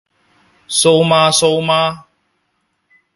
[0.67, 2.05] 蘇媽蘇媽？